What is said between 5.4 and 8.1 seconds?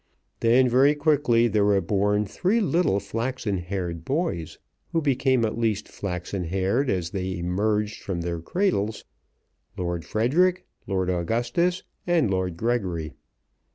at least flaxen haired as they emerged